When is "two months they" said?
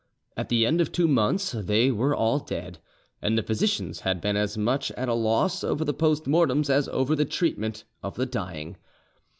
0.91-1.91